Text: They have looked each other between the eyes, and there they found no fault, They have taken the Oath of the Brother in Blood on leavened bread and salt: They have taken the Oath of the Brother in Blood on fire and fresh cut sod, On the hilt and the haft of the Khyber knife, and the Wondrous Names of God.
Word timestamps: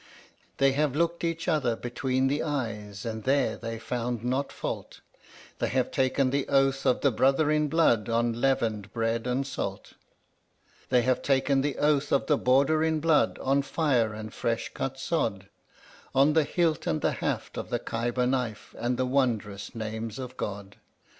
They 0.57 0.71
have 0.71 0.95
looked 0.95 1.23
each 1.23 1.47
other 1.47 1.75
between 1.75 2.25
the 2.27 2.41
eyes, 2.41 3.05
and 3.05 3.23
there 3.23 3.55
they 3.55 3.77
found 3.77 4.23
no 4.23 4.41
fault, 4.41 4.99
They 5.59 5.67
have 5.67 5.91
taken 5.91 6.31
the 6.31 6.47
Oath 6.49 6.87
of 6.87 7.01
the 7.01 7.11
Brother 7.11 7.51
in 7.51 7.67
Blood 7.67 8.09
on 8.09 8.33
leavened 8.41 8.91
bread 8.93 9.27
and 9.27 9.45
salt: 9.45 9.93
They 10.89 11.03
have 11.03 11.21
taken 11.21 11.61
the 11.61 11.77
Oath 11.77 12.11
of 12.11 12.25
the 12.25 12.39
Brother 12.39 12.83
in 12.83 12.99
Blood 12.99 13.37
on 13.43 13.61
fire 13.61 14.11
and 14.11 14.33
fresh 14.33 14.71
cut 14.73 14.97
sod, 14.97 15.49
On 16.15 16.33
the 16.33 16.45
hilt 16.45 16.87
and 16.87 17.01
the 17.01 17.11
haft 17.21 17.55
of 17.55 17.69
the 17.69 17.77
Khyber 17.77 18.25
knife, 18.25 18.73
and 18.79 18.97
the 18.97 19.05
Wondrous 19.05 19.75
Names 19.75 20.17
of 20.17 20.35
God. 20.35 20.77